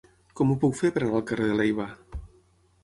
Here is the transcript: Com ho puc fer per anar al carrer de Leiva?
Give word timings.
Com 0.39 0.53
ho 0.53 0.55
puc 0.63 0.73
fer 0.79 0.91
per 0.95 1.03
anar 1.03 1.21
al 1.21 1.27
carrer 1.33 1.49
de 1.51 1.61
Leiva? 1.61 1.89